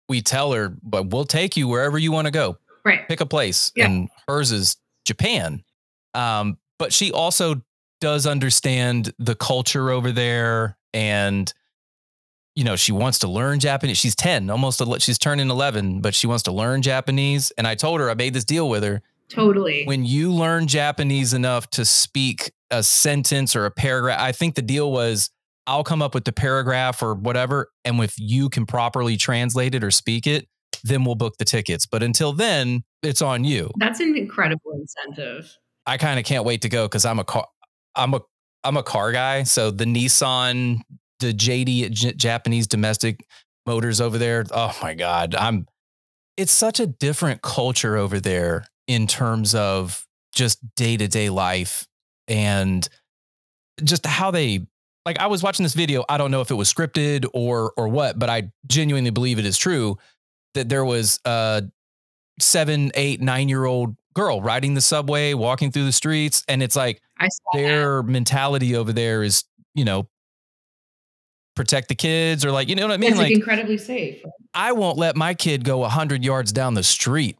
[0.07, 2.57] we tell her, but we'll take you wherever you want to go.
[2.85, 3.05] right.
[3.09, 3.71] Pick a place.
[3.75, 3.85] Yeah.
[3.87, 4.77] And hers is
[5.07, 5.63] Japan.
[6.13, 7.61] Um, but she also
[7.99, 11.51] does understand the culture over there and
[12.55, 16.27] you know she wants to learn japanese she's 10 almost she's turning 11 but she
[16.27, 19.85] wants to learn japanese and i told her i made this deal with her Totally.
[19.85, 24.61] when you learn japanese enough to speak a sentence or a paragraph i think the
[24.61, 25.31] deal was
[25.65, 29.83] i'll come up with the paragraph or whatever and if you can properly translate it
[29.83, 30.47] or speak it
[30.83, 35.57] then we'll book the tickets but until then it's on you That's an incredible incentive.
[35.85, 37.47] I kind of can't wait to go because I'm a car,
[37.95, 38.21] I'm a,
[38.63, 39.43] I'm a car guy.
[39.43, 40.79] So the Nissan,
[41.19, 43.25] the JD J- Japanese domestic
[43.65, 44.45] motors over there.
[44.51, 45.65] Oh my God, I'm.
[46.35, 51.87] It's such a different culture over there in terms of just day to day life
[52.27, 52.87] and
[53.83, 54.67] just how they.
[55.05, 56.03] Like I was watching this video.
[56.09, 59.45] I don't know if it was scripted or or what, but I genuinely believe it
[59.45, 59.97] is true
[60.57, 61.63] that there was a
[62.39, 66.75] seven, eight, nine year old girl riding the subway, walking through the streets, and it's
[66.75, 67.59] like I saw that.
[67.61, 69.43] their mentality over there is,
[69.73, 70.07] you know,
[71.55, 73.09] protect the kids or like, you know what I mean?
[73.11, 74.21] It's like Like, incredibly safe.
[74.53, 77.37] I won't let my kid go a 100 yards down the street.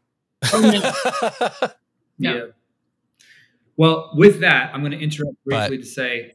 [0.52, 1.68] Oh, no.
[2.20, 2.34] Yeah.
[2.34, 2.44] Yeah.
[3.76, 6.34] Well, with that, I'm going to interrupt But- briefly to say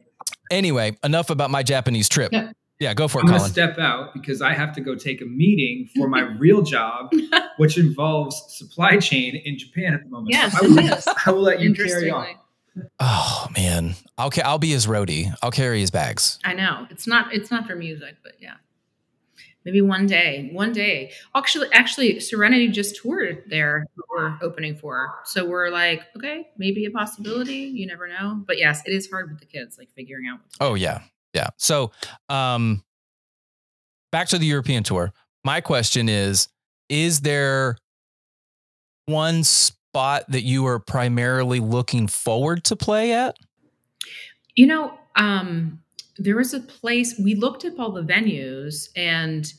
[0.50, 2.32] anyway, enough about my Japanese trip.
[2.32, 2.52] Yeah.
[2.80, 5.22] Yeah, go for it, I'm going to step out because I have to go take
[5.22, 7.12] a meeting for my real job,
[7.56, 10.30] which involves supply chain in Japan at the moment.
[10.30, 11.08] Yes, I will, it is.
[11.26, 12.34] I will let you carry on.
[12.98, 15.32] Oh man, I'll ca- I'll be his roadie.
[15.42, 16.40] I'll carry his bags.
[16.44, 18.54] I know it's not it's not for music, but yeah,
[19.64, 20.50] maybe one day.
[20.52, 23.86] One day, actually, actually, Serenity just toured there.
[24.10, 27.54] We're opening for, so we're like, okay, maybe a possibility.
[27.54, 30.40] You never know, but yes, it is hard with the kids, like figuring out.
[30.40, 31.02] What to Oh yeah,
[31.34, 31.48] yeah.
[31.58, 31.90] So,
[32.28, 32.82] um,
[34.12, 35.12] back to the European tour.
[35.44, 36.48] My question is
[36.88, 37.76] Is there
[39.06, 43.36] one spot that you are primarily looking forward to play at?
[44.54, 45.80] You know, um,
[46.16, 49.52] there was a place we looked up all the venues and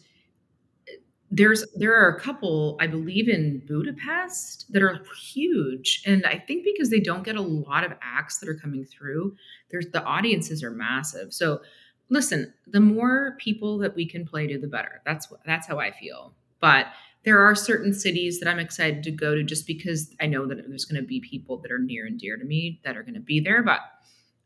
[1.35, 6.63] there's there are a couple i believe in budapest that are huge and i think
[6.63, 9.35] because they don't get a lot of acts that are coming through
[9.71, 11.33] there's the audiences are massive.
[11.33, 11.61] So
[12.09, 15.01] listen the more people that we can play to the better.
[15.05, 16.33] That's that's how i feel.
[16.59, 16.87] But
[17.25, 20.59] there are certain cities that i'm excited to go to just because i know that
[20.67, 23.15] there's going to be people that are near and dear to me that are going
[23.15, 23.79] to be there but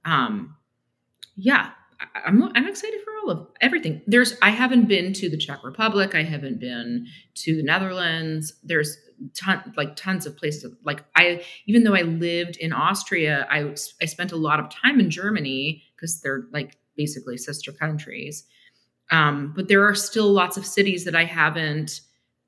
[0.06, 0.56] um
[1.36, 1.72] yeah
[2.26, 4.02] I'm I'm excited for all of everything.
[4.08, 6.16] There's I haven't been to the Czech Republic.
[6.16, 8.54] I haven't been to the Netherlands.
[8.64, 8.98] There's
[9.36, 10.74] ton like tons of places.
[10.86, 15.00] Like I even though I lived in Austria, I I spent a lot of time
[15.00, 18.46] in Germany because they're like basically sister countries.
[19.12, 22.02] Um, but there are still lots of cities that I haven't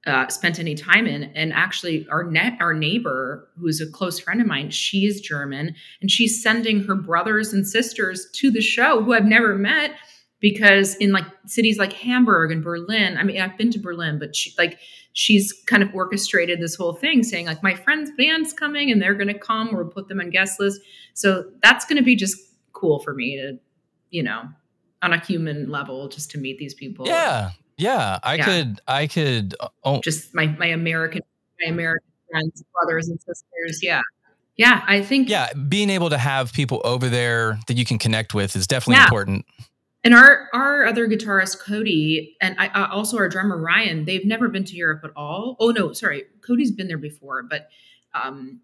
[0.07, 1.25] uh, spent any time in.
[1.35, 5.21] And actually, our net, our neighbor, who is a close friend of mine, she is
[5.21, 9.91] German, and she's sending her brothers and sisters to the show who I've never met
[10.39, 14.35] because in like cities like Hamburg and Berlin, I mean, I've been to Berlin, but
[14.35, 14.79] she like
[15.13, 19.13] she's kind of orchestrated this whole thing, saying like my friend's band's coming and they're
[19.13, 20.81] going to come, or put them on guest list.
[21.13, 22.37] So that's going to be just
[22.73, 23.59] cool for me to,
[24.09, 24.43] you know,
[25.03, 27.07] on a human level, just to meet these people.
[27.07, 28.45] Yeah, yeah, I yeah.
[28.45, 29.55] could, I could.
[29.59, 30.01] Uh, oh.
[30.01, 31.21] Just my my American,
[31.61, 33.79] my American friends, brothers and sisters.
[33.81, 34.01] Yeah,
[34.55, 34.83] yeah.
[34.87, 35.29] I think.
[35.29, 38.95] Yeah, being able to have people over there that you can connect with is definitely
[38.95, 39.05] yeah.
[39.05, 39.45] important.
[40.03, 44.47] And our our other guitarist Cody and I, uh, also our drummer Ryan, they've never
[44.47, 45.55] been to Europe at all.
[45.59, 47.69] Oh no, sorry, Cody's been there before, but
[48.13, 48.61] um,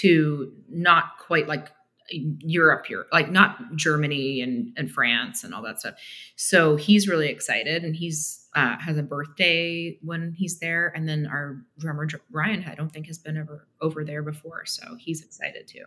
[0.00, 1.72] to not quite like
[2.10, 5.94] Europe here, like not Germany and, and France and all that stuff.
[6.36, 10.92] So he's really excited and he's uh, has a birthday when he's there.
[10.94, 14.64] And then our drummer Ryan, I don't think has been ever over there before.
[14.66, 15.84] So he's excited too.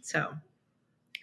[0.00, 0.34] So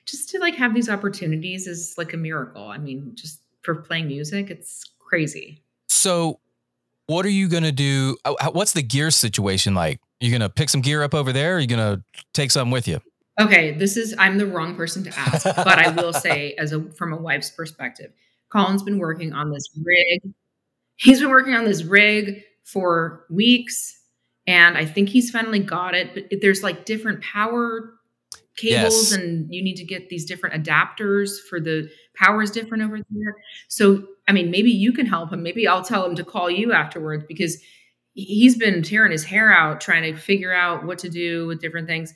[0.06, 2.66] just to like have these opportunities is like a miracle.
[2.66, 5.64] I mean, just for playing music, it's crazy.
[5.88, 6.40] So
[7.08, 8.18] what are you going to do?
[8.52, 10.00] What's the gear situation like?
[10.20, 11.54] You're going to pick some gear up over there?
[11.54, 13.00] Or are you going to take some with you?
[13.40, 16.84] Okay, this is I'm the wrong person to ask, but I will say, as a
[16.92, 18.12] from a wife's perspective,
[18.50, 20.34] Colin's been working on this rig.
[20.98, 24.00] He's been working on this rig for weeks,
[24.48, 26.14] and I think he's finally got it.
[26.14, 27.94] But there's like different power
[28.58, 29.14] cables, yes.
[29.14, 33.36] and you need to get these different adapters for the power is different over there.
[33.68, 35.42] So, I mean, maybe you can help him.
[35.42, 37.58] Maybe I'll tell him to call you afterwards because
[38.14, 41.88] he's been tearing his hair out trying to figure out what to do with different
[41.88, 42.14] things.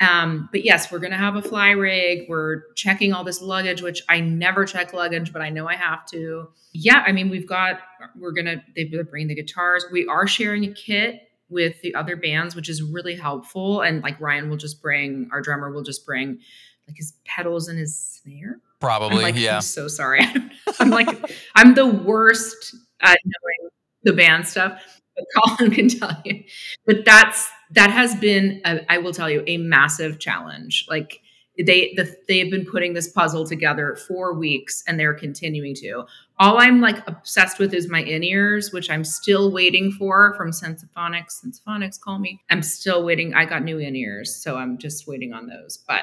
[0.00, 2.26] Um, but yes, we're going to have a fly rig.
[2.28, 6.06] We're checking all this luggage, which I never check luggage, but I know I have
[6.06, 6.48] to.
[6.72, 7.80] Yeah, I mean, we've got,
[8.16, 9.84] we're going to, they bring the guitars.
[9.92, 13.82] We are sharing a kit with the other bands, which is really helpful.
[13.82, 16.40] And like Ryan will just bring, our drummer will just bring
[16.88, 18.60] like his pedals and his snare.
[18.80, 19.56] Probably, I'm like, yeah.
[19.56, 20.20] I'm so sorry.
[20.80, 21.08] I'm like,
[21.54, 23.70] I'm the worst at knowing
[24.02, 24.82] the band stuff,
[25.14, 26.42] but Colin can tell you.
[26.86, 30.86] But that's, that has been, a, I will tell you, a massive challenge.
[30.88, 31.20] Like
[31.58, 36.04] they, the, they've been putting this puzzle together for weeks, and they're continuing to.
[36.38, 40.50] All I'm like obsessed with is my in ears, which I'm still waiting for from
[40.50, 41.44] Sensaphonics.
[41.44, 42.40] Sensaphonics, call me.
[42.50, 43.34] I'm still waiting.
[43.34, 45.78] I got new in ears, so I'm just waiting on those.
[45.86, 46.02] But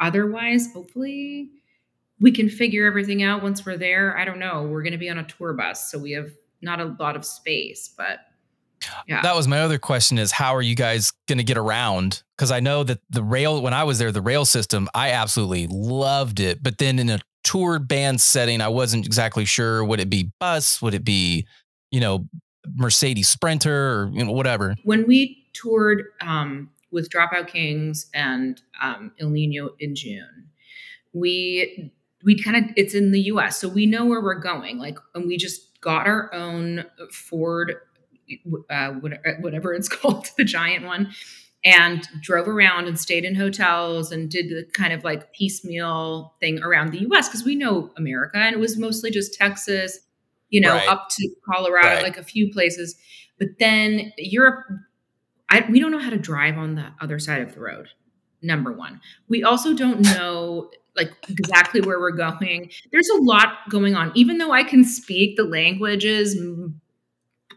[0.00, 1.50] otherwise, hopefully,
[2.18, 4.16] we can figure everything out once we're there.
[4.16, 4.62] I don't know.
[4.62, 6.30] We're going to be on a tour bus, so we have
[6.62, 8.20] not a lot of space, but
[9.06, 9.22] yeah.
[9.22, 12.22] That was my other question is how are you guys going to get around?
[12.36, 15.66] Because I know that the rail, when I was there, the rail system, I absolutely
[15.68, 16.62] loved it.
[16.62, 19.84] But then in a tour band setting, I wasn't exactly sure.
[19.84, 20.82] Would it be bus?
[20.82, 21.46] Would it be,
[21.90, 22.26] you know,
[22.74, 24.76] Mercedes Sprinter or, you know, whatever?
[24.84, 30.48] When we toured um, with Dropout Kings and um, Ill Niño in June,
[31.12, 31.92] we
[32.24, 35.26] we kind of it's in the US so we know where we're going like and
[35.26, 37.76] we just got our own Ford
[38.70, 38.92] uh, uh,
[39.40, 41.12] whatever it's called, the giant one,
[41.64, 46.62] and drove around and stayed in hotels and did the kind of like piecemeal thing
[46.62, 49.98] around the US because we know America and it was mostly just Texas,
[50.48, 50.88] you know, right.
[50.88, 52.02] up to Colorado, right.
[52.02, 52.96] like a few places.
[53.38, 54.64] But then Europe,
[55.50, 57.88] I, we don't know how to drive on the other side of the road.
[58.42, 62.70] Number one, we also don't know like exactly where we're going.
[62.92, 64.12] There's a lot going on.
[64.14, 66.36] Even though I can speak the languages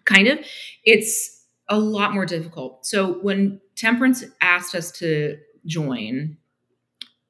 [0.09, 0.39] kind of,
[0.83, 2.85] it's a lot more difficult.
[2.85, 6.37] So when Temperance asked us to join,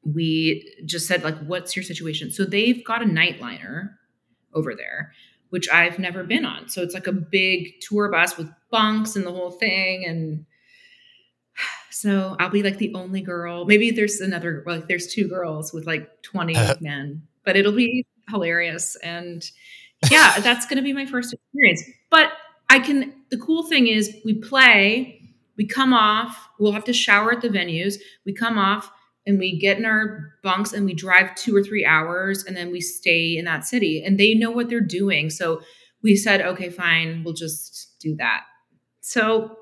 [0.03, 3.89] we just said like, "What's your situation?" So they've got a nightliner
[4.53, 5.13] over there,
[5.49, 6.69] which I've never been on.
[6.69, 10.05] So it's like a big tour bus with bunks and the whole thing.
[10.05, 10.45] And
[11.91, 13.65] so I'll be like the only girl.
[13.65, 18.95] Maybe there's another, like there's two girls with like 20 men, but it'll be hilarious.
[19.03, 19.43] And
[20.09, 21.83] yeah, that's going to be my first experience.
[22.09, 22.31] But
[22.69, 25.21] I can, the cool thing is we play,
[25.58, 27.95] we come off, we'll have to shower at the venues.
[28.25, 28.91] We come off
[29.25, 32.71] and we get in our bunks and we drive two or three hours and then
[32.71, 35.29] we stay in that city and they know what they're doing.
[35.29, 35.62] So
[36.01, 38.43] we said, okay, fine, we'll just do that.
[39.01, 39.58] So,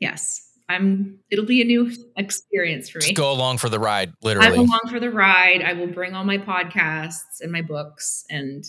[0.00, 3.02] yes, I'm it'll be a new experience for me.
[3.02, 4.48] Just go along for the ride, literally.
[4.48, 5.62] I'm along for the ride.
[5.62, 8.64] I will bring all my podcasts and my books and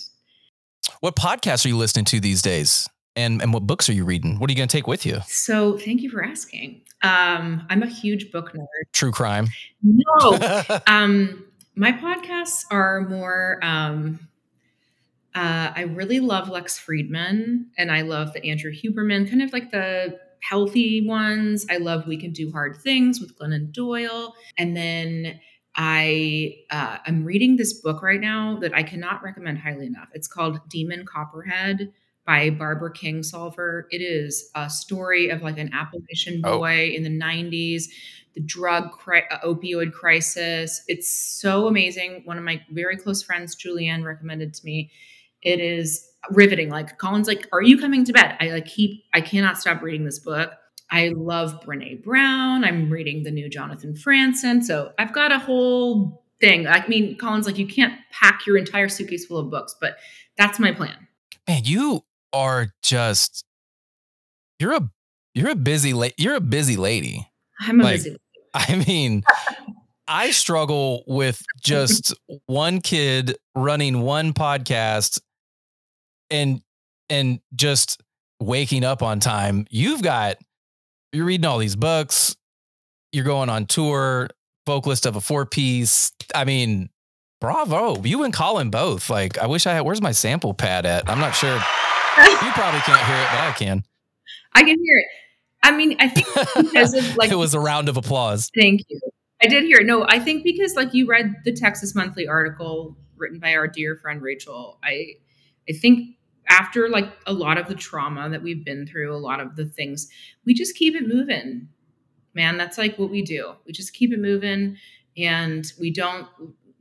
[0.99, 2.87] what podcasts are you listening to these days?
[3.17, 4.39] And and what books are you reading?
[4.39, 5.19] What are you going to take with you?
[5.27, 6.83] So, thank you for asking.
[7.01, 8.65] Um, I'm a huge book nerd.
[8.93, 9.47] True crime.
[9.83, 10.39] No.
[10.87, 11.43] um,
[11.75, 14.19] my podcasts are more um
[15.37, 19.69] uh, I really love Lex Fridman, and I love the Andrew Huberman, kind of like
[19.69, 21.63] the healthy ones.
[21.69, 24.33] I love We Can Do Hard Things with Glennon Doyle.
[24.57, 25.39] And then
[25.75, 30.07] I uh, I'm reading this book right now that I cannot recommend highly enough.
[30.13, 31.93] It's called Demon Copperhead
[32.27, 33.85] by Barbara Kingsolver.
[33.89, 36.59] It is a story of like an Appalachian oh.
[36.59, 36.95] boy oh.
[36.95, 37.85] in the 90s,
[38.35, 40.83] the drug cri- uh, opioid crisis.
[40.87, 42.21] It's so amazing.
[42.25, 44.91] One of my very close friends, Julianne, recommended to me.
[45.41, 46.69] It is riveting.
[46.69, 49.05] Like Colin's like, "Are you coming to bed?" I like keep.
[49.13, 50.51] I cannot stop reading this book.
[50.91, 52.63] I love Brene Brown.
[52.63, 54.63] I'm reading the new Jonathan Franzen.
[54.63, 56.67] So I've got a whole thing.
[56.67, 59.97] I mean, Colin's like, you can't pack your entire suitcase full of books, but
[60.37, 61.07] that's my plan.
[61.47, 62.03] Man, you
[62.37, 63.43] are just
[64.59, 64.89] you're a
[65.33, 67.27] you're a busy la- you're a busy lady.
[67.59, 68.21] I'm a like, busy lady.
[68.53, 69.23] I mean,
[70.07, 72.13] I struggle with just
[72.45, 75.19] one kid running one podcast
[76.29, 76.61] and
[77.09, 78.01] and just
[78.39, 79.65] waking up on time.
[79.69, 80.37] You've got
[81.11, 82.35] you're reading all these books,
[83.11, 84.29] you're going on tour,
[84.65, 86.11] vocalist of a four piece.
[86.35, 86.89] I mean,
[87.41, 88.01] bravo.
[88.03, 89.09] You and Colin both.
[89.09, 91.09] Like, I wish I had where's my sample pad at?
[91.09, 91.59] I'm not sure.
[92.17, 93.83] You probably can't hear it, but I can.
[94.53, 95.05] I can hear it.
[95.63, 98.49] I mean, I think because of like it was a round of applause.
[98.55, 98.99] Thank you.
[99.41, 99.85] I did hear it.
[99.85, 103.95] No, I think because like you read the Texas Monthly article written by our dear
[103.95, 104.79] friend Rachel.
[104.83, 105.13] I
[105.69, 106.15] I think
[106.49, 109.65] after like a lot of the trauma that we've been through, a lot of the
[109.65, 110.07] things,
[110.45, 111.67] we just keep it moving.
[112.33, 113.53] Man, that's like what we do.
[113.65, 114.77] We just keep it moving
[115.17, 116.27] and we don't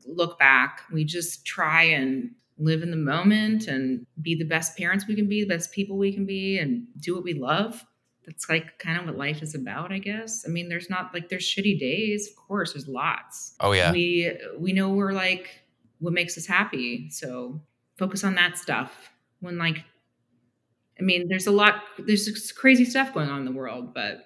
[0.07, 0.83] look back.
[0.93, 5.29] We just try and live in the moment and be the best parents we can
[5.29, 7.85] be, the best people we can be, and do what we love.
[8.25, 10.45] That's like kind of what life is about, I guess.
[10.47, 13.55] I mean, there's not like there's shitty days, of course, there's lots.
[13.61, 13.93] Oh yeah.
[13.93, 15.63] We we know we're like
[15.99, 17.09] what makes us happy.
[17.11, 17.61] So
[17.97, 19.85] focus on that stuff when like
[20.99, 24.25] I mean, there's a lot, there's crazy stuff going on in the world, but,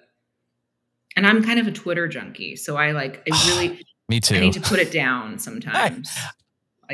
[1.15, 2.55] and I'm kind of a Twitter junkie.
[2.55, 4.35] So I like, I really, me too.
[4.35, 6.09] I need to put it down sometimes.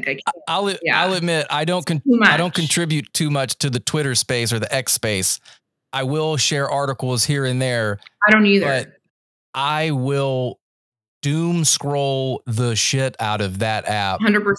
[0.06, 1.02] like I, I'll, yeah.
[1.02, 4.60] I'll admit, I don't, con- I don't contribute too much to the Twitter space or
[4.60, 5.40] the X space.
[5.94, 8.00] I will share articles here and there.
[8.28, 8.66] I don't either.
[8.66, 8.88] But
[9.54, 10.60] I will
[11.22, 14.20] doom scroll the shit out of that app.
[14.20, 14.56] 100%.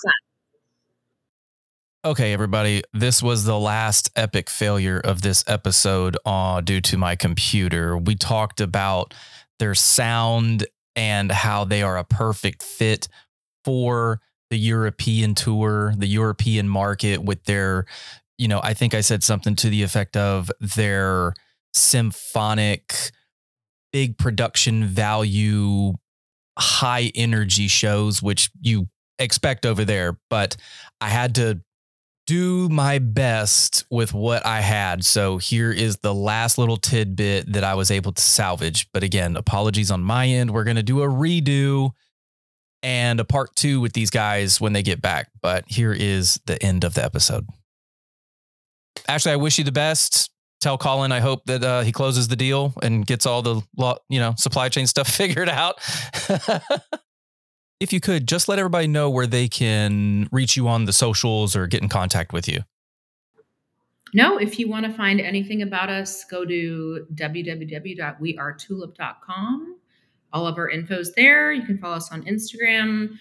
[2.05, 7.16] Okay, everybody, this was the last epic failure of this episode uh, due to my
[7.16, 7.98] computer.
[7.98, 9.14] We talked about
[9.59, 13.09] their sound and how they are a perfect fit
[13.64, 14.20] for
[14.51, 17.87] the European tour, the European market with their,
[18.39, 21.35] you know, I think I said something to the effect of their
[21.75, 22.95] symphonic,
[23.93, 25.95] big production value,
[26.59, 30.19] high energy shows, which you expect over there.
[30.31, 30.57] But
[31.01, 31.61] I had to
[32.27, 35.03] do my best with what I had.
[35.03, 38.87] So here is the last little tidbit that I was able to salvage.
[38.93, 40.51] But again, apologies on my end.
[40.51, 41.93] We're going to do a redo
[42.83, 45.31] and a part two with these guys when they get back.
[45.41, 47.47] But here is the end of the episode.
[49.07, 50.31] Actually, I wish you the best.
[50.61, 53.62] Tell Colin I hope that uh, he closes the deal and gets all the
[54.09, 55.76] you know supply chain stuff figured out.
[57.81, 61.55] if you could just let everybody know where they can reach you on the socials
[61.55, 62.62] or get in contact with you.
[64.14, 69.78] No, if you want to find anything about us, go to www.wearetulip.com.
[70.33, 71.53] All of our info's there.
[71.53, 73.18] You can follow us on Instagram.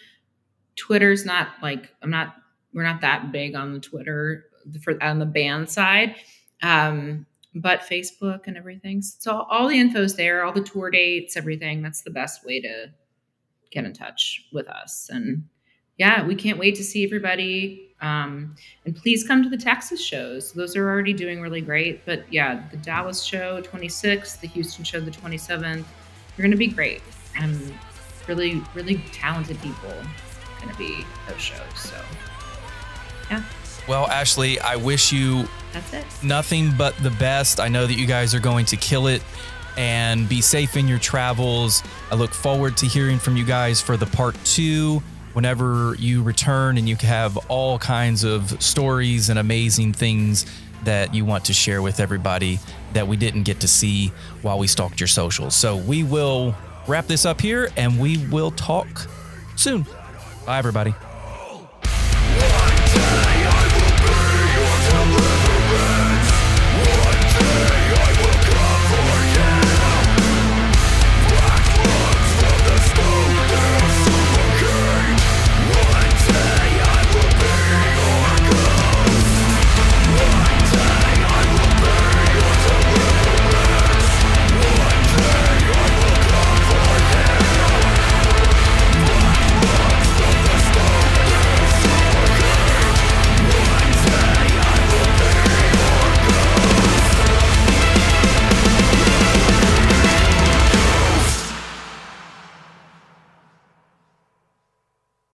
[0.76, 2.36] Twitter's not like I'm not
[2.74, 4.45] we're not that big on the Twitter
[4.84, 6.16] for on the band side.
[6.62, 9.01] Um, but Facebook and everything.
[9.01, 11.82] So all the info's there, all the tour dates, everything.
[11.82, 12.91] That's the best way to
[13.72, 15.10] get in touch with us.
[15.12, 15.43] And
[15.97, 17.95] yeah, we can't wait to see everybody.
[18.01, 18.55] Um,
[18.86, 20.51] and please come to the Texas shows.
[20.53, 22.05] Those are already doing really great.
[22.05, 25.86] But yeah, the Dallas show, 26th, the Houston show, the 27th.
[26.38, 27.02] They're going to be great.
[27.36, 27.74] And
[28.28, 29.92] really, really talented people
[30.62, 31.58] going to be those shows.
[31.76, 31.96] So,
[33.30, 33.44] yeah.
[33.88, 36.06] Well, Ashleigh, I wish you That's it.
[36.24, 37.60] nothing but the best.
[37.60, 39.24] I know that you guys are going to kill it
[39.78, 41.84] and be safe in your travels.
[42.12, 45.02] I look forward to hearing from you guys for the part two
[45.34, 50.46] whenever you return and you have all kinds of stories and amazing things
[50.84, 52.60] that you want to share with everybody
[52.98, 54.08] that we didn't get to see
[54.41, 55.56] while we stalked your socials.
[55.56, 56.56] So we will
[56.88, 59.08] wrap this up here and we will talk
[59.56, 59.86] soon.
[60.45, 60.93] Bye, everybody.